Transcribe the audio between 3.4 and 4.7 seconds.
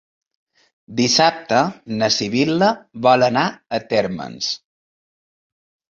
a Térmens.